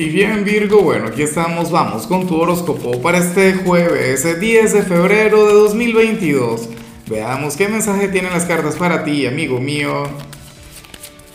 Y 0.00 0.08
bien 0.08 0.44
Virgo, 0.44 0.80
bueno, 0.80 1.08
aquí 1.08 1.20
estamos, 1.20 1.70
vamos 1.70 2.06
con 2.06 2.26
tu 2.26 2.34
horóscopo 2.40 3.02
para 3.02 3.18
este 3.18 3.52
jueves 3.52 4.40
10 4.40 4.72
de 4.72 4.82
febrero 4.82 5.46
de 5.46 5.52
2022. 5.52 6.70
Veamos 7.06 7.54
qué 7.54 7.68
mensaje 7.68 8.08
tienen 8.08 8.32
las 8.32 8.46
cartas 8.46 8.76
para 8.76 9.04
ti, 9.04 9.26
amigo 9.26 9.60
mío. 9.60 10.04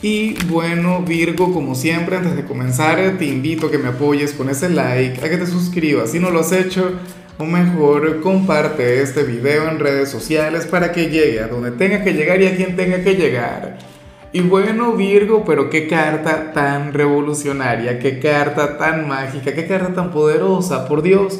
Y 0.02 0.34
bueno 0.46 1.04
Virgo, 1.04 1.54
como 1.54 1.76
siempre, 1.76 2.18
antes 2.18 2.36
de 2.36 2.44
comenzar 2.44 3.20
te 3.20 3.26
invito 3.26 3.68
a 3.68 3.72
que 3.72 3.78
me 3.78 3.90
apoyes 3.90 4.34
con 4.34 4.50
ese 4.50 4.68
like, 4.70 5.24
a 5.24 5.30
que 5.30 5.38
te 5.38 5.46
suscribas 5.46 6.10
si 6.10 6.20
no 6.20 6.32
lo 6.32 6.40
has 6.40 6.52
hecho, 6.52 6.94
o 7.38 7.46
mejor 7.46 8.20
comparte 8.22 9.04
este 9.04 9.22
video 9.22 9.70
en 9.70 9.78
redes 9.78 10.10
sociales 10.10 10.66
para 10.66 10.92
que 10.92 11.12
llegue 11.12 11.40
a 11.40 11.50
donde 11.50 11.70
tenga 11.70 12.04
que 12.04 12.14
llegar 12.14 12.42
y 12.42 12.48
a 12.48 12.56
quien 12.56 12.76
tenga 12.76 13.04
que 13.04 13.14
llegar. 13.14 13.95
Y 14.36 14.42
bueno, 14.42 14.92
Virgo, 14.92 15.46
pero 15.46 15.70
qué 15.70 15.88
carta 15.88 16.52
tan 16.52 16.92
revolucionaria, 16.92 18.00
qué 18.00 18.20
carta 18.20 18.78
tan 18.78 19.08
mágica, 19.08 19.54
qué 19.54 19.66
carta 19.66 19.94
tan 19.94 20.12
poderosa, 20.12 20.90
por 20.90 21.02
Dios. 21.02 21.40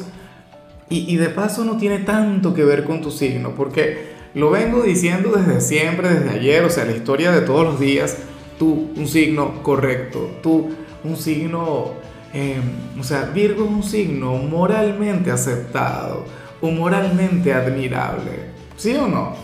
Y, 0.88 1.14
de 1.16 1.28
paso 1.28 1.62
no 1.66 1.76
tiene 1.76 1.98
tanto 1.98 2.54
que 2.54 2.64
ver 2.64 2.84
con 2.84 3.02
tu 3.02 3.10
signo, 3.10 3.50
porque 3.54 4.14
lo 4.32 4.50
vengo 4.50 4.82
diciendo 4.82 5.30
desde 5.36 5.60
siempre, 5.60 6.08
desde 6.08 6.38
ayer, 6.38 6.64
o 6.64 6.70
sea, 6.70 6.86
la 6.86 6.92
historia 6.92 7.32
de 7.32 7.42
todos 7.42 7.66
los 7.66 7.78
días, 7.78 8.16
tú 8.58 8.88
un 8.96 9.06
signo 9.06 9.62
correcto, 9.62 10.30
tú 10.42 10.70
un 11.04 11.18
signo, 11.18 11.90
em, 12.32 12.62
o 12.98 13.04
sea, 13.04 13.24
Virgo 13.24 13.66
es 13.66 13.70
un 13.72 13.82
signo 13.82 14.32
moralmente 14.38 15.30
aceptado 15.30 16.24
o 16.62 16.70
moralmente 16.70 17.52
admirable, 17.52 18.52
¿sí 18.78 18.94
o 18.94 19.06
no? 19.06 19.34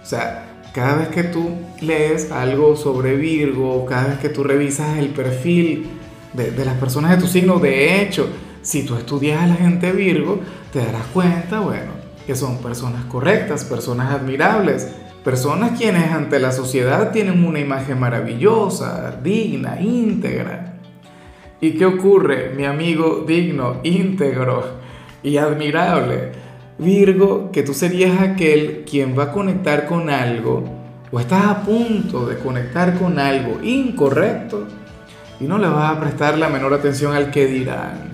O 0.00 0.06
sea, 0.06 0.62
cada 0.72 0.94
vez 0.98 1.08
que 1.08 1.24
tú 1.24 1.50
lees 1.80 2.30
algo 2.30 2.76
sobre 2.76 3.16
Virgo, 3.16 3.84
cada 3.86 4.08
vez 4.08 4.18
que 4.18 4.28
tú 4.28 4.44
revisas 4.44 4.98
el 4.98 5.08
perfil 5.08 5.88
de, 6.32 6.64
las 6.64 6.74
personas 6.74 7.12
de 7.12 7.16
tu 7.18 7.26
signo, 7.26 7.58
de 7.58 8.02
hecho, 8.02 8.28
si 8.62 8.84
tú 8.84 8.96
estudias 8.96 9.42
a 9.42 9.46
la 9.46 9.54
gente 9.54 9.92
Virgo, 9.92 10.40
te 10.72 10.80
darás 10.80 11.06
cuenta, 11.06 11.60
bueno, 11.60 11.92
que 12.26 12.34
son 12.34 12.58
personas 12.58 13.04
correctas, 13.06 13.64
personas 13.64 14.12
admirables, 14.12 14.88
personas 15.24 15.78
quienes 15.78 16.10
ante 16.12 16.38
la 16.38 16.52
sociedad 16.52 17.10
tienen 17.10 17.44
una 17.44 17.58
imagen 17.58 17.98
maravillosa, 17.98 19.18
digna, 19.22 19.80
íntegra. 19.80 20.78
¿Y 21.60 21.72
qué 21.72 21.84
ocurre, 21.84 22.52
mi 22.56 22.64
amigo 22.64 23.24
digno, 23.26 23.80
íntegro 23.82 24.64
y 25.22 25.36
admirable? 25.36 26.32
Virgo, 26.78 27.50
que 27.52 27.62
tú 27.62 27.74
serías 27.74 28.20
aquel 28.20 28.84
quien 28.88 29.18
va 29.18 29.24
a 29.24 29.32
conectar 29.32 29.86
con 29.86 30.08
algo 30.08 30.79
o 31.12 31.20
estás 31.20 31.44
a 31.46 31.62
punto 31.62 32.26
de 32.26 32.38
conectar 32.38 32.98
con 32.98 33.18
algo 33.18 33.60
incorrecto 33.62 34.66
y 35.40 35.44
no 35.44 35.58
le 35.58 35.68
vas 35.68 35.96
a 35.96 36.00
prestar 36.00 36.38
la 36.38 36.48
menor 36.48 36.74
atención 36.74 37.14
al 37.14 37.30
que 37.30 37.46
dirán. 37.46 38.10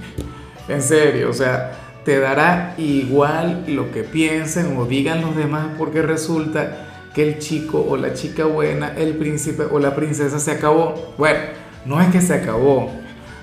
En 0.68 0.80
serio, 0.80 1.30
o 1.30 1.32
sea, 1.32 1.72
te 2.04 2.18
dará 2.18 2.74
igual 2.78 3.64
lo 3.68 3.90
que 3.90 4.04
piensen 4.04 4.76
o 4.76 4.86
digan 4.86 5.22
los 5.22 5.36
demás 5.36 5.68
porque 5.76 6.02
resulta 6.02 7.10
que 7.14 7.26
el 7.26 7.38
chico 7.38 7.84
o 7.88 7.96
la 7.96 8.14
chica 8.14 8.44
buena, 8.44 8.92
el 8.96 9.16
príncipe 9.16 9.64
o 9.70 9.78
la 9.78 9.94
princesa 9.94 10.38
se 10.38 10.52
acabó. 10.52 11.14
Bueno, 11.18 11.40
no 11.84 12.00
es 12.00 12.08
que 12.08 12.20
se 12.20 12.34
acabó, 12.34 12.90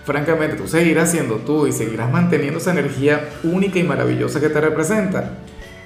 francamente 0.06 0.56
tú 0.56 0.68
seguirás 0.68 1.12
siendo 1.12 1.36
tú 1.38 1.68
y 1.68 1.72
seguirás 1.72 2.12
manteniendo 2.12 2.60
esa 2.60 2.72
energía 2.72 3.30
única 3.44 3.80
y 3.80 3.84
maravillosa 3.84 4.40
que 4.40 4.50
te 4.50 4.62
representa. 4.62 5.32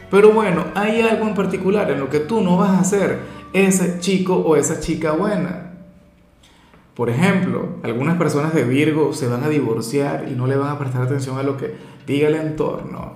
Pero 0.09 0.31
bueno, 0.31 0.65
hay 0.73 1.01
algo 1.01 1.27
en 1.27 1.35
particular 1.35 1.91
en 1.91 1.99
lo 1.99 2.09
que 2.09 2.19
tú 2.19 2.41
no 2.41 2.57
vas 2.57 2.79
a 2.79 2.83
ser 2.83 3.19
ese 3.53 3.99
chico 3.99 4.35
o 4.35 4.55
esa 4.55 4.79
chica 4.79 5.11
buena. 5.11 5.73
Por 6.95 7.09
ejemplo, 7.09 7.75
algunas 7.83 8.17
personas 8.17 8.53
de 8.53 8.63
Virgo 8.63 9.13
se 9.13 9.27
van 9.27 9.43
a 9.43 9.49
divorciar 9.49 10.25
y 10.29 10.31
no 10.31 10.47
le 10.47 10.55
van 10.55 10.69
a 10.69 10.79
prestar 10.79 11.03
atención 11.03 11.37
a 11.37 11.43
lo 11.43 11.55
que 11.55 11.75
diga 12.07 12.27
el 12.27 12.35
entorno. 12.35 13.13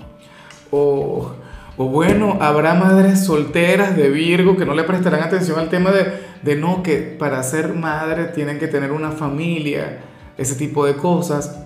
O, 0.69 1.31
o 1.77 1.85
bueno, 1.85 2.37
habrá 2.41 2.75
madres 2.75 3.25
solteras 3.25 3.97
de 3.97 4.09
Virgo 4.09 4.55
que 4.55 4.65
no 4.65 4.75
le 4.75 4.83
prestarán 4.83 5.23
atención 5.23 5.57
al 5.57 5.69
tema 5.69 5.89
de, 5.91 6.13
de 6.43 6.55
no, 6.55 6.83
que 6.83 6.97
para 6.97 7.41
ser 7.41 7.73
madre 7.73 8.25
tienen 8.25 8.59
que 8.59 8.67
tener 8.67 8.91
una 8.91 9.11
familia 9.11 10.01
ese 10.37 10.55
tipo 10.55 10.85
de 10.85 10.95
cosas. 10.95 11.57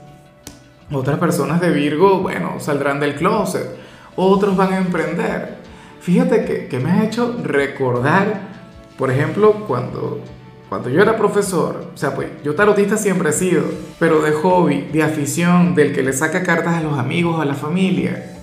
Otras 0.91 1.19
personas 1.19 1.59
de 1.59 1.71
Virgo, 1.71 2.19
bueno, 2.19 2.59
saldrán 2.59 2.99
del 2.99 3.15
closet. 3.15 3.67
Otros 4.15 4.55
van 4.55 4.73
a 4.73 4.77
emprender. 4.77 5.57
Fíjate 5.99 6.45
que, 6.45 6.67
que 6.67 6.79
me 6.79 6.91
has 6.91 7.03
hecho 7.03 7.35
recordar, 7.43 8.54
por 8.97 9.11
ejemplo, 9.11 9.66
cuando, 9.67 10.22
cuando 10.69 10.89
yo 10.89 11.01
era 11.01 11.17
profesor, 11.17 11.91
o 11.94 11.97
sea, 11.97 12.16
pues 12.16 12.29
yo 12.44 12.56
tarotista 12.56 12.97
siempre 12.97 13.29
he 13.29 13.33
sido, 13.33 13.63
pero 14.00 14.22
de 14.22 14.31
hobby, 14.31 14.81
de 14.91 15.03
afición, 15.03 15.75
del 15.75 15.94
que 15.94 16.03
le 16.03 16.13
saca 16.13 16.44
cartas 16.44 16.75
a 16.75 16.81
los 16.81 16.97
amigos, 16.97 17.39
a 17.39 17.45
la 17.45 17.55
familia. 17.55 18.38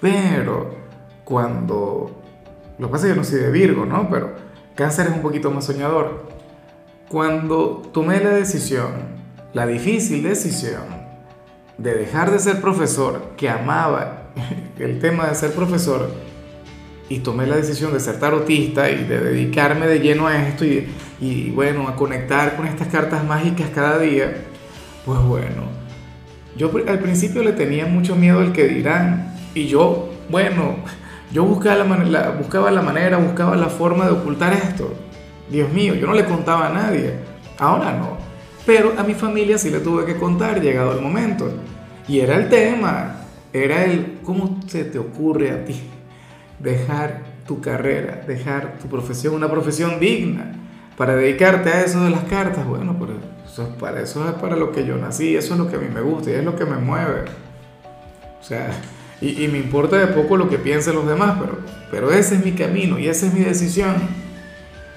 Pero 0.00 0.70
cuando, 1.24 2.22
lo 2.78 2.86
que 2.86 2.92
pasa 2.92 3.06
es 3.06 3.12
que 3.12 3.16
yo 3.16 3.22
no 3.22 3.24
soy 3.24 3.40
de 3.40 3.50
Virgo, 3.50 3.86
¿no? 3.86 4.08
Pero 4.10 4.34
cáncer 4.74 5.08
es 5.08 5.14
un 5.14 5.22
poquito 5.22 5.50
más 5.50 5.64
soñador. 5.64 6.28
Cuando 7.08 7.82
tomé 7.92 8.20
la 8.20 8.30
decisión 8.30 9.18
la 9.52 9.66
difícil 9.66 10.22
decisión 10.22 10.82
de 11.78 11.94
dejar 11.94 12.30
de 12.30 12.38
ser 12.38 12.60
profesor, 12.60 13.32
que 13.36 13.48
amaba 13.48 14.30
el 14.78 14.98
tema 14.98 15.26
de 15.26 15.34
ser 15.34 15.52
profesor, 15.52 16.10
y 17.08 17.20
tomé 17.20 17.46
la 17.46 17.56
decisión 17.56 17.92
de 17.92 18.00
ser 18.00 18.20
tarotista 18.20 18.90
y 18.90 19.04
de 19.04 19.20
dedicarme 19.20 19.86
de 19.86 20.00
lleno 20.00 20.26
a 20.26 20.46
esto 20.46 20.64
y, 20.64 20.86
y 21.20 21.50
bueno, 21.50 21.88
a 21.88 21.96
conectar 21.96 22.56
con 22.56 22.66
estas 22.66 22.88
cartas 22.88 23.24
mágicas 23.24 23.70
cada 23.74 23.98
día, 23.98 24.44
pues 25.04 25.20
bueno, 25.20 25.62
yo 26.56 26.70
al 26.86 26.98
principio 26.98 27.42
le 27.42 27.52
tenía 27.52 27.86
mucho 27.86 28.14
miedo 28.14 28.40
al 28.40 28.52
que 28.52 28.68
dirán 28.68 29.34
y 29.54 29.66
yo, 29.66 30.10
bueno, 30.28 30.76
yo 31.32 31.44
buscaba 31.44 31.76
la, 31.76 31.84
manera, 31.84 32.30
buscaba 32.30 32.70
la 32.70 32.82
manera, 32.82 33.16
buscaba 33.16 33.56
la 33.56 33.68
forma 33.68 34.06
de 34.06 34.12
ocultar 34.12 34.52
esto. 34.52 34.94
Dios 35.50 35.72
mío, 35.72 35.94
yo 35.94 36.06
no 36.06 36.12
le 36.12 36.24
contaba 36.24 36.68
a 36.68 36.72
nadie. 36.72 37.14
Ahora 37.58 37.92
no. 37.92 38.18
Pero 38.66 38.92
a 38.98 39.02
mi 39.02 39.14
familia 39.14 39.56
sí 39.56 39.70
le 39.70 39.80
tuve 39.80 40.04
que 40.04 40.16
contar 40.16 40.60
llegado 40.60 40.92
el 40.92 41.00
momento. 41.00 41.50
Y 42.06 42.20
era 42.20 42.36
el 42.36 42.48
tema, 42.48 43.22
era 43.52 43.84
el, 43.84 44.18
¿cómo 44.22 44.60
se 44.66 44.84
te 44.84 44.98
ocurre 44.98 45.50
a 45.50 45.64
ti 45.64 45.80
dejar 46.58 47.22
tu 47.46 47.60
carrera, 47.60 48.22
dejar 48.26 48.78
tu 48.78 48.88
profesión, 48.88 49.34
una 49.34 49.50
profesión 49.50 50.00
digna, 50.00 50.52
para 50.96 51.14
dedicarte 51.14 51.70
a 51.70 51.84
eso 51.84 52.02
de 52.04 52.10
las 52.10 52.24
cartas? 52.24 52.66
Bueno, 52.66 52.96
pero 52.98 53.14
eso, 53.46 53.68
para 53.78 54.00
eso 54.00 54.28
es 54.28 54.34
para 54.34 54.56
lo 54.56 54.72
que 54.72 54.84
yo 54.86 54.96
nací, 54.96 55.36
eso 55.36 55.54
es 55.54 55.60
lo 55.60 55.68
que 55.68 55.76
a 55.76 55.78
mí 55.78 55.88
me 55.92 56.00
gusta 56.00 56.30
y 56.30 56.34
es 56.34 56.44
lo 56.44 56.56
que 56.56 56.64
me 56.64 56.76
mueve. 56.76 57.24
O 58.40 58.44
sea, 58.44 58.70
y, 59.20 59.44
y 59.44 59.48
me 59.48 59.58
importa 59.58 59.96
de 59.96 60.08
poco 60.08 60.36
lo 60.36 60.48
que 60.48 60.58
piensen 60.58 60.94
los 60.94 61.06
demás, 61.06 61.38
pero, 61.40 61.58
pero 61.90 62.12
ese 62.12 62.36
es 62.36 62.44
mi 62.44 62.52
camino 62.52 62.98
y 62.98 63.08
esa 63.08 63.26
es 63.26 63.34
mi 63.34 63.40
decisión. 63.40 63.94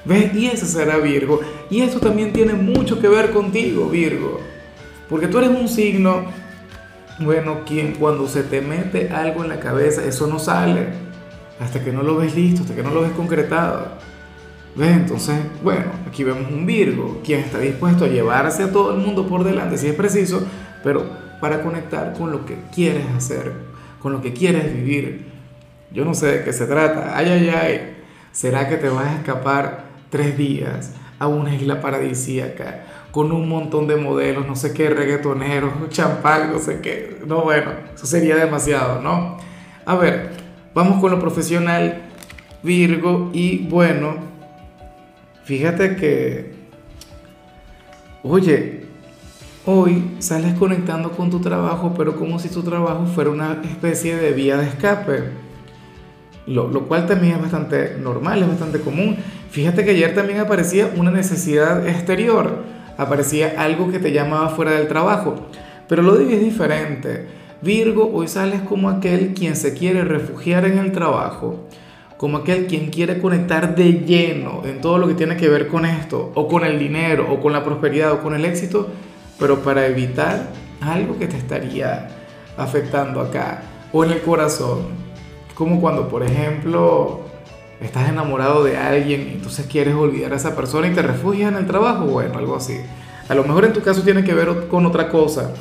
¿Ves? 0.03 0.33
Y 0.33 0.47
ese 0.47 0.65
será 0.65 0.97
Virgo. 0.97 1.41
Y 1.69 1.81
esto 1.81 1.99
también 1.99 2.33
tiene 2.33 2.53
mucho 2.53 2.99
que 2.99 3.07
ver 3.07 3.31
contigo, 3.31 3.87
Virgo. 3.87 4.39
Porque 5.09 5.27
tú 5.27 5.37
eres 5.37 5.49
un 5.49 5.67
signo, 5.67 6.25
bueno, 7.19 7.59
quien 7.65 7.93
cuando 7.93 8.27
se 8.27 8.43
te 8.43 8.61
mete 8.61 9.09
algo 9.09 9.43
en 9.43 9.49
la 9.49 9.59
cabeza, 9.59 10.03
eso 10.03 10.27
no 10.27 10.39
sale. 10.39 11.10
Hasta 11.61 11.83
que 11.83 11.91
no 11.91 12.01
lo 12.01 12.17
ves 12.17 12.35
listo, 12.35 12.63
hasta 12.63 12.75
que 12.75 12.81
no 12.81 12.89
lo 12.89 13.01
ves 13.01 13.11
concretado. 13.11 13.89
¿Ves? 14.75 14.91
Entonces, 14.91 15.35
bueno, 15.63 15.91
aquí 16.07 16.23
vemos 16.23 16.51
un 16.51 16.65
Virgo, 16.65 17.21
quien 17.23 17.41
está 17.41 17.59
dispuesto 17.59 18.05
a 18.05 18.07
llevarse 18.07 18.63
a 18.63 18.71
todo 18.71 18.95
el 18.95 18.97
mundo 18.99 19.27
por 19.27 19.43
delante 19.43 19.77
si 19.77 19.87
es 19.87 19.95
preciso, 19.95 20.43
pero 20.83 21.05
para 21.39 21.61
conectar 21.61 22.13
con 22.13 22.31
lo 22.31 22.45
que 22.45 22.57
quieres 22.73 23.05
hacer, 23.15 23.51
con 23.99 24.11
lo 24.11 24.21
que 24.21 24.33
quieres 24.33 24.73
vivir. 24.73 25.27
Yo 25.91 26.03
no 26.03 26.13
sé 26.13 26.27
de 26.27 26.43
qué 26.43 26.51
se 26.51 26.65
trata. 26.65 27.15
Ay, 27.15 27.29
ay, 27.29 27.49
ay. 27.49 27.97
¿Será 28.31 28.67
que 28.67 28.77
te 28.77 28.89
vas 28.89 29.07
a 29.07 29.15
escapar 29.17 29.85
tres 30.09 30.37
días 30.37 30.93
a 31.19 31.27
una 31.27 31.53
isla 31.53 31.81
paradisíaca 31.81 32.85
con 33.11 33.31
un 33.31 33.47
montón 33.47 33.87
de 33.87 33.97
modelos, 33.97 34.47
no 34.47 34.55
sé 34.55 34.73
qué, 34.73 34.89
reggaetoneros, 34.89 35.71
champán, 35.89 36.51
no 36.51 36.59
sé 36.59 36.79
qué. 36.81 37.19
No, 37.27 37.41
bueno, 37.41 37.71
eso 37.93 38.05
sería 38.07 38.35
demasiado, 38.37 39.01
¿no? 39.01 39.37
A 39.85 39.95
ver, 39.95 40.40
vamos 40.73 40.99
con 40.99 41.11
lo 41.11 41.19
profesional, 41.19 42.01
Virgo, 42.63 43.31
y 43.33 43.57
bueno, 43.67 44.15
fíjate 45.43 45.95
que, 45.95 46.53
oye, 48.23 48.85
hoy 49.65 50.15
sales 50.19 50.53
conectando 50.55 51.11
con 51.11 51.29
tu 51.29 51.39
trabajo, 51.39 51.93
pero 51.97 52.15
como 52.15 52.39
si 52.39 52.49
tu 52.49 52.61
trabajo 52.63 53.05
fuera 53.05 53.29
una 53.29 53.61
especie 53.63 54.15
de 54.15 54.31
vía 54.31 54.57
de 54.57 54.67
escape, 54.67 55.23
lo, 56.47 56.87
cual 56.87 57.07
también 57.07 57.35
es 57.35 57.41
bastante 57.41 57.97
normal, 57.99 58.41
es 58.41 58.47
bastante 58.47 58.79
común. 58.79 59.17
Fíjate 59.51 59.83
que 59.83 59.91
ayer 59.91 60.13
también 60.13 60.39
aparecía 60.39 60.91
una 60.95 61.11
necesidad 61.11 61.87
exterior, 61.87 62.63
aparecía 62.97 63.55
algo 63.57 63.91
que 63.91 63.99
te 63.99 64.11
llamaba 64.11 64.49
fuera 64.49 64.71
del 64.71 64.87
trabajo, 64.87 65.47
pero 65.87 66.01
lo 66.01 66.15
de 66.15 66.33
es 66.33 66.41
diferente. 66.41 67.40
Virgo, 67.61 68.09
hoy 68.11 68.27
sales 68.27 68.61
como 68.61 68.89
aquel 68.89 69.35
quien 69.35 69.55
se 69.55 69.75
quiere 69.75 70.03
refugiar 70.03 70.65
en 70.65 70.79
el 70.79 70.91
trabajo, 70.91 71.67
como 72.17 72.37
aquel 72.37 72.65
quien 72.65 72.89
quiere 72.89 73.19
conectar 73.21 73.75
de 73.75 74.03
lleno 74.03 74.63
en 74.65 74.81
todo 74.81 74.97
lo 74.97 75.07
que 75.07 75.13
tiene 75.13 75.37
que 75.37 75.47
ver 75.47 75.67
con 75.67 75.85
esto, 75.85 76.31
o 76.33 76.47
con 76.47 76.65
el 76.65 76.79
dinero, 76.79 77.31
o 77.31 77.39
con 77.39 77.53
la 77.53 77.63
prosperidad, 77.63 78.13
o 78.13 78.23
con 78.23 78.33
el 78.33 78.45
éxito, 78.45 78.87
pero 79.37 79.59
para 79.59 79.85
evitar 79.85 80.47
algo 80.81 81.19
que 81.19 81.27
te 81.27 81.37
estaría 81.37 82.07
afectando 82.57 83.21
acá 83.21 83.61
o 83.93 84.03
en 84.03 84.09
el 84.09 84.21
corazón. 84.21 84.87
Como 85.53 85.79
cuando, 85.79 86.09
por 86.09 86.23
ejemplo, 86.23 87.21
estás 87.79 88.09
enamorado 88.09 88.63
de 88.63 88.75
alguien 88.75 89.27
y 89.29 89.33
entonces 89.33 89.67
quieres 89.67 89.93
olvidar 89.93 90.33
a 90.33 90.37
esa 90.37 90.55
persona 90.55 90.87
y 90.87 90.95
te 90.95 91.03
refugias 91.03 91.51
en 91.51 91.59
el 91.59 91.67
trabajo, 91.67 92.05
bueno, 92.05 92.39
algo 92.39 92.55
así. 92.55 92.79
A 93.29 93.35
lo 93.35 93.43
mejor 93.43 93.65
en 93.65 93.73
tu 93.73 93.81
caso 93.81 94.01
tiene 94.01 94.23
que 94.23 94.33
ver 94.33 94.67
con 94.67 94.87
otra 94.87 95.09
cosa, 95.09 95.53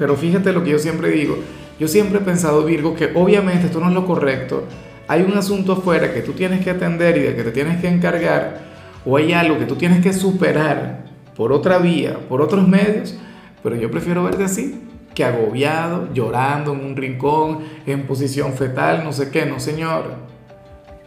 pero 0.00 0.16
fíjate 0.16 0.54
lo 0.54 0.64
que 0.64 0.70
yo 0.70 0.78
siempre 0.78 1.10
digo. 1.10 1.36
Yo 1.78 1.86
siempre 1.86 2.20
he 2.20 2.22
pensado, 2.22 2.64
Virgo, 2.64 2.94
que 2.94 3.10
obviamente 3.14 3.66
esto 3.66 3.80
no 3.80 3.88
es 3.88 3.94
lo 3.94 4.06
correcto. 4.06 4.64
Hay 5.06 5.20
un 5.20 5.36
asunto 5.36 5.74
afuera 5.74 6.14
que 6.14 6.22
tú 6.22 6.32
tienes 6.32 6.64
que 6.64 6.70
atender 6.70 7.18
y 7.18 7.20
de 7.20 7.36
que 7.36 7.42
te 7.44 7.50
tienes 7.50 7.82
que 7.82 7.88
encargar, 7.88 8.60
o 9.04 9.18
hay 9.18 9.34
algo 9.34 9.58
que 9.58 9.66
tú 9.66 9.76
tienes 9.76 10.02
que 10.02 10.14
superar 10.14 11.04
por 11.36 11.52
otra 11.52 11.76
vía, 11.76 12.18
por 12.30 12.40
otros 12.40 12.66
medios, 12.66 13.14
pero 13.62 13.76
yo 13.76 13.90
prefiero 13.90 14.24
verte 14.24 14.42
así, 14.42 14.80
que 15.14 15.22
agobiado, 15.22 16.08
llorando 16.14 16.72
en 16.72 16.82
un 16.82 16.96
rincón, 16.96 17.58
en 17.84 18.06
posición 18.06 18.54
fetal, 18.54 19.04
no 19.04 19.12
sé 19.12 19.30
qué, 19.30 19.44
no 19.44 19.60
señor. 19.60 20.14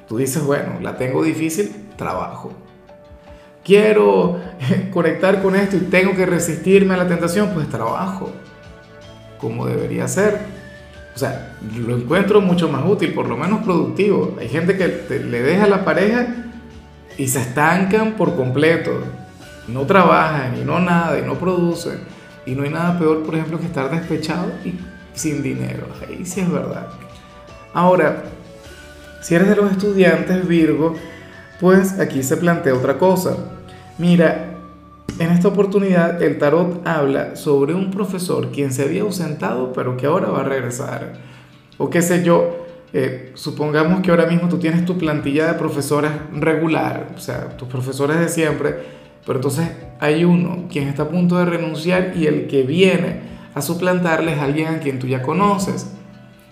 Tú 0.07 0.17
dices, 0.17 0.43
bueno, 0.43 0.73
la 0.83 0.97
tengo 0.97 1.23
difícil, 1.23 1.71
trabajo. 1.95 2.51
Quiero 3.63 4.37
conectar 4.91 5.41
con 5.41 5.55
esto 5.55 5.77
y 5.77 5.79
tengo 5.79 6.15
que 6.15 6.27
resistirme 6.27 6.93
a 6.93 6.97
la 6.97 7.07
tentación, 7.07 7.49
pues 7.55 7.67
trabajo 7.69 8.29
como 9.43 9.67
debería 9.67 10.07
ser. 10.07 10.39
O 11.13 11.19
sea, 11.19 11.55
lo 11.77 11.95
encuentro 11.95 12.41
mucho 12.41 12.69
más 12.69 12.83
útil, 12.87 13.13
por 13.13 13.27
lo 13.27 13.37
menos 13.37 13.63
productivo. 13.63 14.35
Hay 14.39 14.47
gente 14.47 14.77
que 14.77 15.19
le 15.19 15.43
deja 15.43 15.65
a 15.65 15.67
la 15.67 15.85
pareja 15.85 16.27
y 17.17 17.27
se 17.27 17.41
estancan 17.41 18.13
por 18.13 18.35
completo. 18.35 18.91
No 19.67 19.81
trabajan 19.81 20.57
y 20.59 20.63
no 20.63 20.79
nada 20.79 21.19
y 21.19 21.21
no 21.21 21.35
producen. 21.35 21.99
Y 22.45 22.55
no 22.55 22.63
hay 22.63 22.71
nada 22.71 22.97
peor, 22.97 23.23
por 23.23 23.35
ejemplo, 23.35 23.59
que 23.59 23.65
estar 23.65 23.91
despechado 23.91 24.51
y 24.65 24.73
sin 25.13 25.43
dinero. 25.43 25.87
Ahí 26.01 26.25
sí 26.25 26.39
es 26.39 26.51
verdad. 26.51 26.87
Ahora, 27.73 28.23
si 29.21 29.35
eres 29.35 29.49
de 29.49 29.55
los 29.55 29.71
estudiantes 29.71 30.47
Virgo, 30.47 30.95
pues 31.59 31.99
aquí 31.99 32.23
se 32.23 32.37
plantea 32.37 32.73
otra 32.73 32.97
cosa. 32.97 33.37
Mira, 33.97 34.42
en 35.19 35.31
esta 35.31 35.47
oportunidad 35.47 36.21
el 36.21 36.37
tarot 36.37 36.85
habla 36.87 37.35
sobre 37.35 37.73
un 37.73 37.91
profesor 37.91 38.51
quien 38.51 38.71
se 38.71 38.83
había 38.83 39.03
ausentado 39.03 39.73
pero 39.73 39.97
que 39.97 40.05
ahora 40.05 40.29
va 40.29 40.41
a 40.41 40.43
regresar. 40.43 41.13
O 41.77 41.89
qué 41.89 42.01
sé 42.01 42.23
yo, 42.23 42.65
eh, 42.93 43.31
supongamos 43.35 44.01
que 44.01 44.11
ahora 44.11 44.27
mismo 44.27 44.47
tú 44.49 44.57
tienes 44.57 44.85
tu 44.85 44.97
plantilla 44.97 45.47
de 45.47 45.53
profesores 45.53 46.11
regular, 46.33 47.09
o 47.15 47.19
sea, 47.19 47.49
tus 47.57 47.67
profesores 47.67 48.19
de 48.19 48.29
siempre, 48.29 48.75
pero 49.25 49.39
entonces 49.39 49.69
hay 49.99 50.23
uno 50.25 50.67
quien 50.69 50.87
está 50.87 51.03
a 51.03 51.09
punto 51.09 51.37
de 51.37 51.45
renunciar 51.45 52.13
y 52.15 52.27
el 52.27 52.47
que 52.47 52.63
viene 52.63 53.21
a 53.53 53.61
suplantarle 53.61 54.33
es 54.33 54.39
alguien 54.39 54.67
a 54.67 54.79
quien 54.79 54.99
tú 54.99 55.07
ya 55.07 55.21
conoces. 55.21 55.91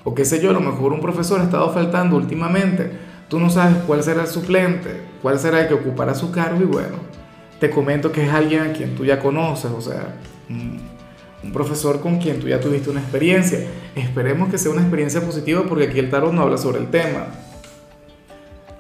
O 0.03 0.15
qué 0.15 0.25
sé 0.25 0.41
yo, 0.41 0.49
a 0.49 0.53
lo 0.53 0.61
mejor 0.61 0.93
un 0.93 1.01
profesor 1.01 1.41
ha 1.41 1.43
estado 1.43 1.71
faltando 1.71 2.15
últimamente, 2.15 2.91
tú 3.27 3.39
no 3.39 3.49
sabes 3.49 3.77
cuál 3.85 4.01
será 4.01 4.21
el 4.21 4.27
suplente, 4.27 5.01
cuál 5.21 5.37
será 5.37 5.61
el 5.61 5.67
que 5.67 5.75
ocupará 5.75 6.15
su 6.15 6.31
cargo 6.31 6.61
y 6.61 6.65
bueno 6.65 7.20
te 7.61 7.69
comento 7.69 8.11
que 8.11 8.23
es 8.25 8.33
alguien 8.33 8.61
a 8.63 8.73
quien 8.73 8.95
tú 8.95 9.05
ya 9.05 9.19
conoces, 9.19 9.69
o 9.69 9.79
sea, 9.79 10.15
un 10.49 11.53
profesor 11.53 12.01
con 12.01 12.17
quien 12.17 12.39
tú 12.39 12.47
ya 12.47 12.59
tuviste 12.59 12.89
una 12.89 13.01
experiencia. 13.01 13.59
Esperemos 13.95 14.49
que 14.49 14.57
sea 14.57 14.71
una 14.71 14.81
experiencia 14.81 15.21
positiva 15.21 15.63
porque 15.69 15.85
aquí 15.85 15.99
el 15.99 16.09
tarot 16.09 16.33
no 16.33 16.41
habla 16.41 16.57
sobre 16.57 16.79
el 16.79 16.87
tema. 16.87 17.27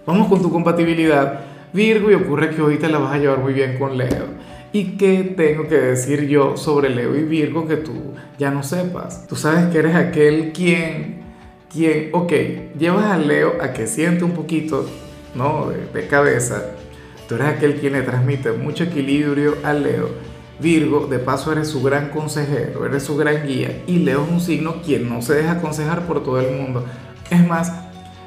Vamos 0.07 0.27
con 0.27 0.41
tu 0.41 0.51
compatibilidad, 0.51 1.41
Virgo, 1.71 2.09
y 2.09 2.15
ocurre 2.15 2.49
que 2.49 2.61
hoy 2.63 2.77
te 2.77 2.89
la 2.89 2.97
vas 2.97 3.13
a 3.13 3.19
llevar 3.19 3.37
muy 3.37 3.53
bien 3.53 3.77
con 3.77 3.95
Leo. 3.99 4.25
¿Y 4.73 4.97
qué 4.97 5.31
tengo 5.37 5.67
que 5.67 5.75
decir 5.75 6.27
yo 6.27 6.57
sobre 6.57 6.89
Leo 6.89 7.15
y 7.15 7.21
Virgo 7.21 7.67
que 7.67 7.77
tú 7.77 8.15
ya 8.39 8.49
no 8.49 8.63
sepas? 8.63 9.27
Tú 9.27 9.35
sabes 9.35 9.65
que 9.65 9.77
eres 9.77 9.93
aquel 9.93 10.53
quien, 10.53 11.21
quien, 11.71 12.09
ok, 12.13 12.33
llevas 12.79 13.05
a 13.05 13.19
Leo 13.19 13.61
a 13.61 13.73
que 13.73 13.85
siente 13.85 14.23
un 14.23 14.31
poquito, 14.31 14.89
¿no? 15.35 15.69
De, 15.69 15.85
de 15.85 16.07
cabeza, 16.07 16.63
Tú 17.31 17.35
eres 17.35 17.47
aquel 17.47 17.79
quien 17.79 17.93
le 17.93 18.01
transmite 18.01 18.51
mucho 18.51 18.83
equilibrio 18.83 19.55
a 19.63 19.71
Leo. 19.71 20.09
Virgo, 20.59 21.07
de 21.07 21.17
paso 21.17 21.53
eres 21.53 21.69
su 21.69 21.81
gran 21.81 22.09
consejero, 22.09 22.85
eres 22.85 23.03
su 23.03 23.15
gran 23.15 23.47
guía. 23.47 23.83
Y 23.87 23.99
Leo 23.99 24.25
es 24.25 24.29
un 24.29 24.41
signo 24.41 24.81
quien 24.81 25.07
no 25.07 25.21
se 25.21 25.35
deja 25.35 25.51
aconsejar 25.51 26.05
por 26.07 26.25
todo 26.25 26.41
el 26.41 26.53
mundo. 26.57 26.83
Es 27.29 27.47
más, 27.47 27.71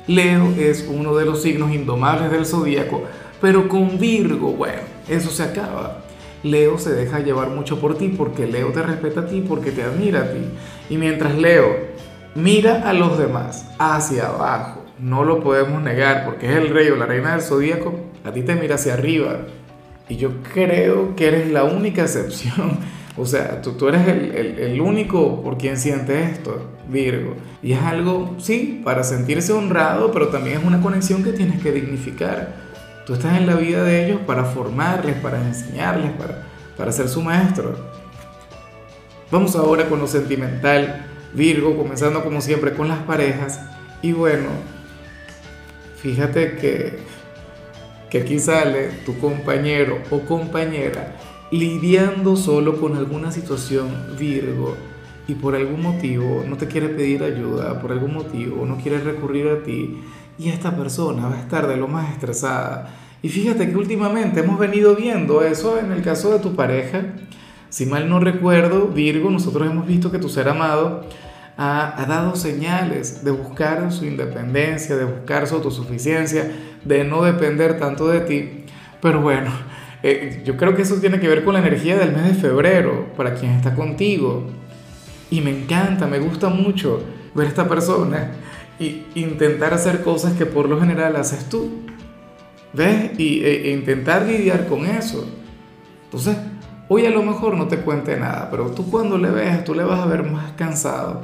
Leo 0.06 0.54
es 0.56 0.88
uno 0.90 1.14
de 1.16 1.26
los 1.26 1.42
signos 1.42 1.74
indomables 1.74 2.30
del 2.30 2.46
zodíaco, 2.46 3.02
pero 3.42 3.68
con 3.68 3.98
Virgo, 3.98 4.52
bueno, 4.52 4.80
eso 5.06 5.28
se 5.28 5.42
acaba. 5.42 5.98
Leo 6.42 6.78
se 6.78 6.94
deja 6.94 7.20
llevar 7.20 7.50
mucho 7.50 7.78
por 7.82 7.98
ti 7.98 8.08
porque 8.08 8.46
Leo 8.46 8.72
te 8.72 8.82
respeta 8.82 9.20
a 9.20 9.26
ti, 9.26 9.44
porque 9.46 9.70
te 9.70 9.82
admira 9.82 10.20
a 10.20 10.32
ti. 10.32 10.40
Y 10.88 10.96
mientras 10.96 11.34
Leo 11.34 11.76
mira 12.34 12.88
a 12.88 12.94
los 12.94 13.18
demás 13.18 13.66
hacia 13.78 14.28
abajo, 14.28 14.83
no 14.98 15.24
lo 15.24 15.42
podemos 15.42 15.82
negar 15.82 16.24
porque 16.24 16.50
es 16.50 16.56
el 16.56 16.68
rey 16.68 16.88
o 16.88 16.96
la 16.96 17.06
reina 17.06 17.32
del 17.32 17.42
zodíaco, 17.42 17.94
a 18.24 18.32
ti 18.32 18.42
te 18.42 18.54
mira 18.54 18.76
hacia 18.76 18.94
arriba. 18.94 19.40
Y 20.08 20.16
yo 20.16 20.42
creo 20.52 21.16
que 21.16 21.28
eres 21.28 21.50
la 21.50 21.64
única 21.64 22.02
excepción. 22.02 22.78
O 23.16 23.26
sea, 23.26 23.62
tú, 23.62 23.74
tú 23.74 23.86
eres 23.86 24.08
el, 24.08 24.34
el, 24.34 24.58
el, 24.58 24.80
único 24.80 25.40
por 25.40 25.56
quien 25.56 25.76
siente 25.76 26.24
esto, 26.24 26.68
Virgo. 26.88 27.36
Y 27.62 27.72
es 27.72 27.80
algo, 27.80 28.34
sí, 28.38 28.82
para 28.84 29.04
sentirse 29.04 29.52
honrado, 29.52 30.10
pero 30.10 30.30
también 30.30 30.58
es 30.58 30.64
una 30.64 30.82
conexión 30.82 31.22
que 31.22 31.30
tienes 31.30 31.62
que 31.62 31.70
dignificar. 31.70 32.56
Tú 33.06 33.14
estás 33.14 33.38
en 33.38 33.46
la 33.46 33.54
vida 33.54 33.84
de 33.84 34.04
ellos 34.04 34.20
para 34.26 34.42
formarles, 34.42 35.14
para 35.18 35.40
enseñarles, 35.40 36.10
para, 36.10 36.42
para 36.76 36.90
ser 36.90 37.08
su 37.08 37.22
maestro. 37.22 37.76
Vamos 39.30 39.54
ahora 39.54 39.88
con 39.88 40.00
lo 40.00 40.08
sentimental, 40.08 41.06
Virgo, 41.34 41.76
comenzando 41.76 42.24
como 42.24 42.40
siempre 42.40 42.72
con 42.72 42.88
las 42.88 42.98
parejas. 42.98 43.60
Y 44.02 44.12
bueno, 44.12 44.48
fíjate 46.04 46.56
que 46.56 46.98
que 48.10 48.20
aquí 48.20 48.38
sale 48.38 48.90
tu 49.04 49.18
compañero 49.18 49.98
o 50.10 50.20
compañera 50.20 51.16
lidiando 51.50 52.36
solo 52.36 52.78
con 52.78 52.94
alguna 52.94 53.32
situación 53.32 53.88
Virgo 54.16 54.76
y 55.26 55.34
por 55.34 55.56
algún 55.56 55.82
motivo 55.82 56.44
no 56.46 56.56
te 56.56 56.68
quiere 56.68 56.90
pedir 56.90 57.24
ayuda, 57.24 57.80
por 57.80 57.90
algún 57.90 58.14
motivo 58.14 58.66
no 58.66 58.76
quiere 58.76 59.00
recurrir 59.00 59.48
a 59.48 59.64
ti 59.64 59.98
y 60.38 60.50
esta 60.50 60.76
persona 60.76 61.26
va 61.26 61.36
a 61.36 61.40
estar 61.40 61.66
de 61.66 61.76
lo 61.76 61.88
más 61.88 62.12
estresada. 62.12 62.94
Y 63.20 63.30
fíjate 63.30 63.68
que 63.68 63.76
últimamente 63.76 64.40
hemos 64.40 64.60
venido 64.60 64.94
viendo 64.94 65.42
eso 65.42 65.80
en 65.80 65.90
el 65.90 66.02
caso 66.02 66.30
de 66.30 66.38
tu 66.38 66.54
pareja. 66.54 67.16
Si 67.68 67.84
mal 67.86 68.08
no 68.08 68.20
recuerdo, 68.20 68.86
Virgo, 68.86 69.28
nosotros 69.28 69.68
hemos 69.68 69.88
visto 69.88 70.12
que 70.12 70.20
tu 70.20 70.28
ser 70.28 70.48
amado 70.48 71.04
ha, 71.56 72.04
dado 72.08 72.36
señales 72.36 73.24
de 73.24 73.30
buscar 73.30 73.92
su 73.92 74.04
independencia, 74.04 74.96
de 74.96 75.04
buscar 75.04 75.46
su 75.46 75.56
autosuficiencia, 75.56 76.50
de 76.84 77.04
no 77.04 77.22
depender 77.22 77.78
tanto 77.78 78.08
de 78.08 78.20
ti. 78.20 78.64
Pero 79.00 79.20
bueno, 79.20 79.50
eh, 80.02 80.42
yo 80.44 80.56
creo 80.56 80.74
que 80.74 80.82
eso 80.82 80.96
tiene 80.96 81.20
que 81.20 81.28
ver 81.28 81.44
con 81.44 81.54
la 81.54 81.60
energía 81.60 81.96
del 81.96 82.12
mes 82.12 82.24
de 82.24 82.34
febrero, 82.34 83.12
para 83.16 83.34
quien 83.34 83.52
está 83.52 83.74
contigo. 83.74 84.46
Y 85.30 85.40
me 85.40 85.50
encanta, 85.50 86.06
me 86.06 86.18
gusta 86.18 86.48
mucho 86.48 87.02
ver 87.34 87.46
a 87.46 87.48
esta 87.48 87.68
persona 87.68 88.32
y 88.78 89.04
intentar 89.14 89.72
hacer 89.74 90.02
cosas 90.02 90.32
que 90.34 90.46
por 90.46 90.68
lo 90.68 90.80
general 90.80 91.16
haces 91.16 91.48
tú. 91.48 91.82
¿Ves? 92.72 93.12
Y, 93.18 93.44
e, 93.44 93.68
e 93.68 93.70
intentar 93.70 94.22
lidiar 94.26 94.66
con 94.66 94.84
eso. 94.84 95.28
Entonces, 96.06 96.36
hoy 96.94 97.06
a 97.06 97.10
lo 97.10 97.22
mejor 97.22 97.56
no 97.56 97.66
te 97.66 97.78
cuente 97.78 98.16
nada, 98.16 98.48
pero 98.50 98.70
tú 98.70 98.90
cuando 98.90 99.18
le 99.18 99.30
veas, 99.30 99.64
tú 99.64 99.74
le 99.74 99.84
vas 99.84 100.00
a 100.00 100.06
ver 100.06 100.22
más 100.22 100.52
cansado 100.52 101.22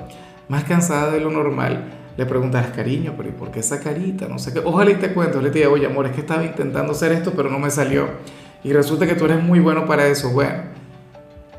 más 0.51 0.65
cansada 0.65 1.13
de 1.13 1.21
lo 1.21 1.31
normal, 1.31 1.85
le 2.17 2.27
preguntas, 2.27 2.67
cariño, 2.75 3.15
pero 3.17 3.29
¿y 3.29 3.33
por 3.33 3.53
qué 3.53 3.61
esa 3.61 3.79
carita? 3.79 4.27
No 4.27 4.41
sé 4.41 4.53
qué. 4.53 4.59
Ojalá 4.59 4.91
y 4.91 4.95
te 4.95 5.15
cuento, 5.15 5.41
le 5.41 5.51
digo, 5.51 5.71
oye, 5.71 5.87
amor, 5.87 6.07
es 6.07 6.13
que 6.13 6.23
estaba 6.23 6.45
intentando 6.45 6.91
hacer 6.91 7.13
esto, 7.13 7.33
pero 7.37 7.49
no 7.49 7.61
me 7.61 7.71
salió. 7.71 8.09
Y 8.65 8.73
resulta 8.73 9.07
que 9.07 9.15
tú 9.15 9.27
eres 9.27 9.41
muy 9.41 9.61
bueno 9.61 9.87
para 9.87 10.09
eso. 10.09 10.31
Bueno, 10.31 10.55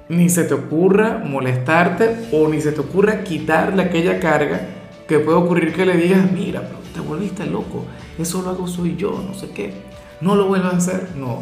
ni 0.10 0.28
se 0.28 0.44
te 0.44 0.54
ocurra 0.54 1.24
molestarte 1.26 2.28
o 2.34 2.50
ni 2.50 2.60
se 2.60 2.74
te 2.74 2.82
ocurra 2.82 3.24
quitarle 3.24 3.82
aquella 3.82 4.20
carga 4.20 4.60
que 5.08 5.20
puede 5.20 5.38
ocurrir 5.38 5.74
que 5.74 5.86
le 5.86 5.96
digas, 5.96 6.30
mira, 6.30 6.60
pero 6.60 6.80
te 6.94 7.00
volviste 7.00 7.46
loco, 7.46 7.86
eso 8.20 8.42
lo 8.42 8.50
hago 8.50 8.68
soy 8.68 8.98
yo, 8.98 9.24
no 9.26 9.34
sé 9.34 9.52
qué. 9.52 9.74
No 10.20 10.36
lo 10.36 10.48
vuelvas 10.48 10.74
a 10.74 10.78
hacer. 10.78 11.08
No. 11.16 11.40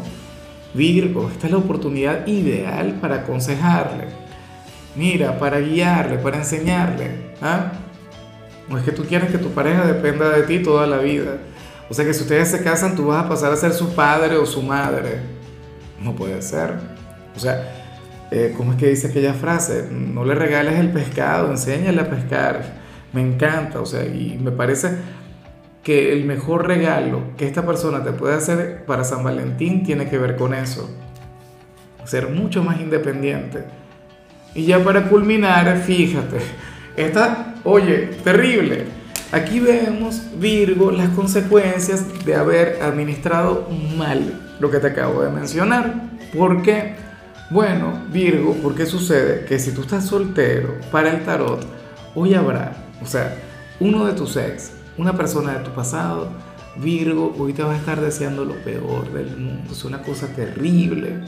Virgo, 0.74 1.28
esta 1.30 1.46
es 1.46 1.52
la 1.52 1.58
oportunidad 1.58 2.26
ideal 2.26 2.98
para 3.00 3.16
aconsejarle 3.16 4.30
Mira, 4.96 5.38
para 5.38 5.60
guiarle, 5.60 6.18
para 6.18 6.38
enseñarle. 6.38 7.10
¿ah? 7.40 7.72
No 8.68 8.78
es 8.78 8.84
que 8.84 8.92
tú 8.92 9.04
quieres 9.04 9.30
que 9.30 9.38
tu 9.38 9.50
pareja 9.50 9.86
dependa 9.86 10.30
de 10.30 10.42
ti 10.42 10.60
toda 10.60 10.86
la 10.86 10.98
vida. 10.98 11.38
O 11.88 11.94
sea 11.94 12.04
que 12.04 12.14
si 12.14 12.22
ustedes 12.22 12.48
se 12.48 12.62
casan, 12.62 12.96
tú 12.96 13.06
vas 13.06 13.24
a 13.24 13.28
pasar 13.28 13.52
a 13.52 13.56
ser 13.56 13.72
su 13.72 13.94
padre 13.94 14.36
o 14.36 14.46
su 14.46 14.62
madre. 14.62 15.20
No 16.00 16.14
puede 16.14 16.40
ser. 16.42 16.74
O 17.36 17.38
sea, 17.38 17.72
eh, 18.30 18.54
¿cómo 18.56 18.72
es 18.72 18.78
que 18.78 18.88
dice 18.88 19.08
aquella 19.08 19.34
frase? 19.34 19.88
No 19.90 20.24
le 20.24 20.34
regales 20.34 20.78
el 20.78 20.90
pescado, 20.90 21.50
enséñale 21.50 22.00
a 22.00 22.10
pescar. 22.10 22.80
Me 23.12 23.20
encanta, 23.20 23.80
o 23.80 23.86
sea, 23.86 24.04
y 24.04 24.38
me 24.40 24.52
parece 24.52 24.90
que 25.82 26.12
el 26.12 26.24
mejor 26.24 26.66
regalo 26.66 27.22
que 27.36 27.46
esta 27.46 27.64
persona 27.64 28.04
te 28.04 28.12
puede 28.12 28.34
hacer 28.34 28.84
para 28.84 29.04
San 29.04 29.24
Valentín 29.24 29.82
tiene 29.82 30.08
que 30.08 30.18
ver 30.18 30.36
con 30.36 30.54
eso. 30.54 30.90
Ser 32.04 32.28
mucho 32.28 32.64
más 32.64 32.80
independiente 32.80 33.64
Y 34.54 34.64
ya 34.66 34.82
para 34.82 35.08
culminar, 35.08 35.76
fíjate, 35.78 36.38
está, 36.96 37.54
oye, 37.64 38.10
terrible. 38.24 38.86
Aquí 39.32 39.60
vemos, 39.60 40.22
Virgo, 40.38 40.90
las 40.90 41.10
consecuencias 41.10 42.24
de 42.24 42.34
haber 42.34 42.82
administrado 42.82 43.68
mal 43.96 44.56
lo 44.58 44.70
que 44.70 44.78
te 44.78 44.88
acabo 44.88 45.22
de 45.22 45.30
mencionar. 45.30 45.94
¿Por 46.36 46.62
qué? 46.62 46.94
Bueno, 47.50 48.06
Virgo, 48.12 48.54
¿por 48.54 48.74
qué 48.74 48.86
sucede? 48.86 49.44
Que 49.44 49.58
si 49.58 49.72
tú 49.72 49.82
estás 49.82 50.06
soltero 50.06 50.76
para 50.90 51.10
el 51.10 51.24
tarot, 51.24 51.64
hoy 52.14 52.34
habrá, 52.34 52.72
o 53.02 53.06
sea, 53.06 53.36
uno 53.78 54.04
de 54.04 54.12
tus 54.12 54.36
ex, 54.36 54.72
una 55.00 55.14
persona 55.14 55.54
de 55.54 55.64
tu 55.64 55.70
pasado, 55.70 56.28
Virgo, 56.76 57.34
hoy 57.38 57.54
te 57.54 57.62
va 57.62 57.72
a 57.72 57.76
estar 57.76 58.00
deseando 58.00 58.44
lo 58.44 58.54
peor 58.62 59.10
del 59.12 59.36
mundo. 59.36 59.72
Es 59.72 59.84
una 59.84 60.02
cosa 60.02 60.28
terrible. 60.28 61.20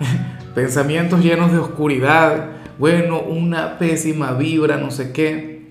Pensamientos 0.54 1.22
llenos 1.22 1.52
de 1.52 1.58
oscuridad. 1.58 2.50
Bueno, 2.78 3.20
una 3.20 3.78
pésima 3.78 4.32
vibra, 4.32 4.76
no 4.76 4.90
sé 4.90 5.12
qué. 5.12 5.70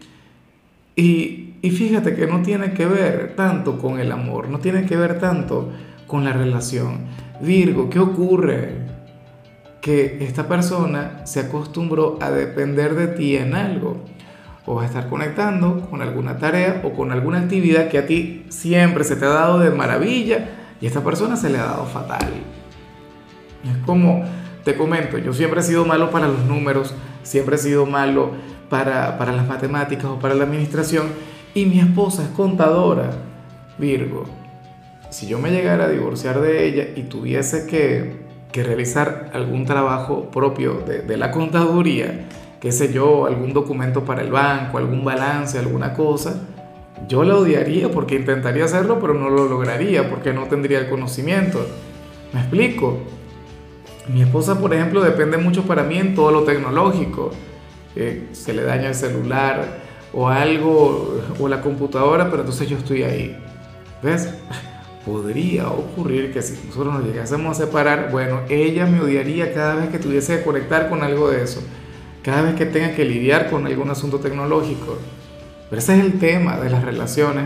Y, 0.96 1.56
y 1.62 1.72
fíjate 1.72 2.16
que 2.16 2.28
no 2.28 2.42
tiene 2.42 2.72
que 2.74 2.86
ver 2.86 3.36
tanto 3.36 3.78
con 3.78 4.00
el 4.00 4.12
amor, 4.12 4.50
no 4.50 4.60
tiene 4.60 4.86
que 4.86 4.96
ver 4.96 5.20
tanto 5.20 5.72
con 6.08 6.24
la 6.24 6.32
relación. 6.32 7.02
Virgo, 7.42 7.90
¿qué 7.90 8.00
ocurre? 8.00 8.88
Que 9.82 10.18
esta 10.22 10.48
persona 10.48 11.26
se 11.26 11.42
acostumbró 11.42 12.18
a 12.22 12.32
depender 12.32 12.96
de 12.96 13.08
ti 13.08 13.36
en 13.36 13.54
algo 13.54 14.02
o 14.68 14.82
a 14.82 14.86
estar 14.86 15.08
conectando 15.08 15.88
con 15.90 16.02
alguna 16.02 16.38
tarea 16.38 16.82
o 16.84 16.92
con 16.92 17.12
alguna 17.12 17.40
actividad 17.40 17.88
que 17.88 17.98
a 17.98 18.06
ti 18.06 18.46
siempre 18.50 19.06
se 19.06 19.16
te 19.16 19.26
ha 19.26 19.30
dado 19.30 19.60
de 19.60 19.72
maravilla 19.72 20.50
y 20.80 20.86
a 20.86 20.90
esta 20.90 21.04
persona 21.04 21.38
se 21.38 21.50
le 21.50 21.58
ha 21.58 21.64
dado 21.64 21.86
fatal. 21.86 22.28
Es 23.64 23.78
como, 23.86 24.26
te 24.66 24.76
comento, 24.76 25.18
yo 25.18 25.34
siempre 25.34 25.62
he 25.62 25.64
sido 25.64 25.86
malo 25.86 26.12
para 26.12 26.28
los 26.28 26.44
números, 26.46 26.94
siempre 27.24 27.56
he 27.56 27.60
sido 27.60 27.86
malo 27.86 28.32
para, 28.70 29.18
para 29.18 29.32
las 29.32 29.48
matemáticas 29.48 30.06
o 30.06 30.20
para 30.20 30.36
la 30.36 30.44
administración 30.44 31.08
y 31.56 31.66
mi 31.66 31.80
esposa 31.80 32.24
es 32.24 32.30
contadora, 32.30 33.12
Virgo. 33.78 34.26
Si 35.10 35.28
yo 35.28 35.40
me 35.40 35.50
llegara 35.50 35.86
a 35.86 35.90
divorciar 35.90 36.42
de 36.42 36.68
ella 36.68 36.88
y 36.94 37.04
tuviese 37.04 37.68
que, 37.68 38.18
que 38.52 38.64
realizar 38.64 39.32
algún 39.34 39.66
trabajo 39.66 40.30
propio 40.30 40.82
de, 40.86 41.04
de 41.04 41.16
la 41.16 41.32
contaduría, 41.32 42.28
qué 42.68 42.74
sé 42.74 42.92
yo, 42.92 43.28
algún 43.28 43.54
documento 43.54 44.04
para 44.04 44.22
el 44.22 44.30
banco, 44.30 44.78
algún 44.78 45.06
balance, 45.06 45.58
alguna 45.58 45.94
cosa, 45.94 46.42
yo 47.08 47.24
la 47.24 47.38
odiaría 47.38 47.90
porque 47.90 48.16
intentaría 48.16 48.66
hacerlo, 48.66 49.00
pero 49.00 49.14
no 49.14 49.30
lo 49.30 49.48
lograría 49.48 50.10
porque 50.10 50.34
no 50.34 50.48
tendría 50.48 50.80
el 50.80 50.90
conocimiento. 50.90 51.66
¿Me 52.34 52.42
explico? 52.42 52.98
Mi 54.10 54.22
esposa, 54.22 54.60
por 54.60 54.74
ejemplo, 54.74 55.02
depende 55.02 55.38
mucho 55.38 55.64
para 55.64 55.84
mí 55.84 55.98
en 55.98 56.14
todo 56.14 56.30
lo 56.30 56.44
tecnológico. 56.44 57.32
Eh, 57.96 58.28
se 58.34 58.52
le 58.52 58.64
daña 58.64 58.90
el 58.90 58.96
celular 58.96 59.80
o 60.12 60.28
algo, 60.28 61.22
o 61.40 61.48
la 61.48 61.62
computadora, 61.62 62.30
pero 62.30 62.42
entonces 62.42 62.68
yo 62.68 62.78
estoy 62.78 63.04
ahí. 63.04 63.38
¿Ves? 64.04 64.28
Podría 65.06 65.70
ocurrir 65.70 66.34
que 66.34 66.42
si 66.42 66.68
nosotros 66.68 66.96
nos 66.96 67.06
llegásemos 67.06 67.58
a 67.58 67.66
separar, 67.66 68.10
bueno, 68.12 68.42
ella 68.50 68.86
me 68.88 69.00
odiaría 69.00 69.54
cada 69.54 69.76
vez 69.76 69.88
que 69.88 70.00
tuviese 70.00 70.40
que 70.40 70.44
conectar 70.44 70.90
con 70.90 71.02
algo 71.02 71.30
de 71.30 71.46
eso 71.46 71.62
cada 72.28 72.42
vez 72.42 72.56
que 72.56 72.66
tenga 72.66 72.94
que 72.94 73.06
lidiar 73.06 73.50
con 73.50 73.66
algún 73.68 73.90
asunto 73.90 74.20
tecnológico. 74.20 74.98
Pero 75.70 75.80
ese 75.80 75.98
es 75.98 76.04
el 76.04 76.20
tema 76.20 76.58
de 76.58 76.70
las 76.70 76.84
relaciones, 76.84 77.46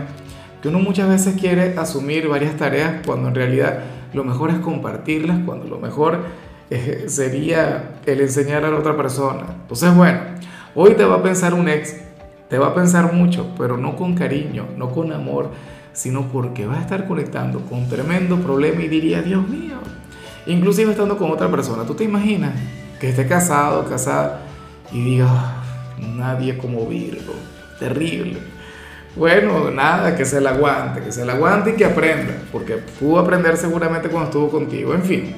que 0.60 0.66
uno 0.66 0.80
muchas 0.80 1.08
veces 1.08 1.40
quiere 1.40 1.78
asumir 1.78 2.26
varias 2.26 2.56
tareas 2.56 2.94
cuando 3.06 3.28
en 3.28 3.36
realidad 3.36 3.78
lo 4.12 4.24
mejor 4.24 4.50
es 4.50 4.56
compartirlas, 4.56 5.38
cuando 5.46 5.68
lo 5.68 5.78
mejor 5.78 6.24
eh, 6.68 7.04
sería 7.06 7.92
el 8.06 8.22
enseñar 8.22 8.64
a 8.64 8.72
la 8.72 8.78
otra 8.80 8.96
persona. 8.96 9.44
Entonces, 9.62 9.94
bueno, 9.94 10.18
hoy 10.74 10.94
te 10.94 11.04
va 11.04 11.14
a 11.18 11.22
pensar 11.22 11.54
un 11.54 11.68
ex, 11.68 11.98
te 12.48 12.58
va 12.58 12.66
a 12.66 12.74
pensar 12.74 13.12
mucho, 13.12 13.54
pero 13.56 13.76
no 13.76 13.94
con 13.94 14.16
cariño, 14.16 14.66
no 14.76 14.90
con 14.90 15.12
amor, 15.12 15.50
sino 15.92 16.22
porque 16.22 16.66
va 16.66 16.78
a 16.78 16.80
estar 16.80 17.06
conectando 17.06 17.60
con 17.60 17.88
tremendo 17.88 18.36
problema 18.38 18.82
y 18.82 18.88
diría, 18.88 19.22
Dios 19.22 19.48
mío, 19.48 19.76
inclusive 20.46 20.90
estando 20.90 21.16
con 21.16 21.30
otra 21.30 21.48
persona, 21.48 21.84
¿tú 21.84 21.94
te 21.94 22.02
imaginas 22.02 22.54
que 22.98 23.10
esté 23.10 23.28
casado, 23.28 23.88
casada? 23.88 24.41
Y 24.92 25.02
diga, 25.02 25.62
nadie 26.16 26.56
como 26.58 26.86
Virgo, 26.86 27.34
terrible. 27.78 28.38
Bueno, 29.14 29.70
nada, 29.70 30.16
que 30.16 30.24
se 30.24 30.40
la 30.40 30.50
aguante, 30.50 31.02
que 31.02 31.12
se 31.12 31.24
la 31.24 31.34
aguante 31.34 31.70
y 31.70 31.74
que 31.74 31.84
aprenda, 31.84 32.34
porque 32.50 32.76
pudo 32.76 33.18
aprender 33.18 33.56
seguramente 33.56 34.08
cuando 34.08 34.30
estuvo 34.30 34.48
contigo. 34.48 34.94
En 34.94 35.02
fin, 35.02 35.34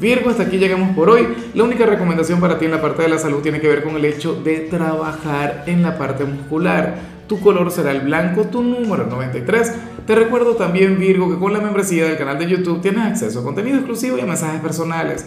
Virgo, 0.00 0.30
hasta 0.30 0.42
aquí 0.44 0.58
llegamos 0.58 0.96
por 0.96 1.08
hoy. 1.08 1.28
La 1.54 1.62
única 1.62 1.86
recomendación 1.86 2.40
para 2.40 2.58
ti 2.58 2.64
en 2.64 2.72
la 2.72 2.82
parte 2.82 3.02
de 3.02 3.08
la 3.08 3.18
salud 3.18 3.40
tiene 3.42 3.60
que 3.60 3.68
ver 3.68 3.84
con 3.84 3.94
el 3.94 4.04
hecho 4.04 4.34
de 4.34 4.60
trabajar 4.60 5.62
en 5.66 5.82
la 5.82 5.96
parte 5.96 6.24
muscular. 6.24 6.96
Tu 7.28 7.40
color 7.40 7.70
será 7.70 7.92
el 7.92 8.00
blanco, 8.00 8.44
tu 8.44 8.62
número 8.62 9.06
93. 9.06 9.72
Te 10.06 10.14
recuerdo 10.16 10.56
también, 10.56 10.98
Virgo, 10.98 11.30
que 11.30 11.38
con 11.38 11.52
la 11.52 11.60
membresía 11.60 12.06
del 12.06 12.18
canal 12.18 12.38
de 12.38 12.48
YouTube 12.48 12.82
tienes 12.82 13.06
acceso 13.06 13.40
a 13.40 13.44
contenido 13.44 13.76
exclusivo 13.76 14.18
y 14.18 14.22
a 14.22 14.26
mensajes 14.26 14.60
personales. 14.60 15.26